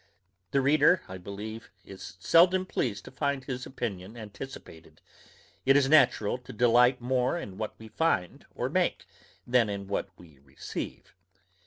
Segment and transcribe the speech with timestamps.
[0.49, 4.99] The reader, I believe, is seldom pleased to find his opinion anticipated;
[5.63, 9.05] it is natural to delight more in what we find or make,
[9.45, 11.13] than in what we receive.